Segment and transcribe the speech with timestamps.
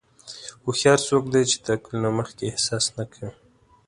[0.63, 3.31] هوښیار څوک دی چې د عقل نه مخکې احساس نه کوي.